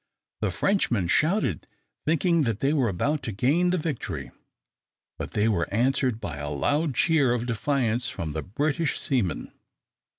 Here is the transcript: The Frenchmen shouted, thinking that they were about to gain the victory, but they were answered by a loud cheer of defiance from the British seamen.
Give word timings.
The 0.39 0.49
Frenchmen 0.49 1.07
shouted, 1.07 1.67
thinking 2.07 2.41
that 2.41 2.59
they 2.59 2.73
were 2.73 2.87
about 2.89 3.21
to 3.21 3.31
gain 3.31 3.69
the 3.69 3.77
victory, 3.77 4.31
but 5.19 5.33
they 5.33 5.47
were 5.47 5.71
answered 5.71 6.19
by 6.19 6.37
a 6.37 6.49
loud 6.49 6.95
cheer 6.95 7.33
of 7.33 7.45
defiance 7.45 8.09
from 8.09 8.31
the 8.31 8.41
British 8.41 8.99
seamen. 8.99 9.51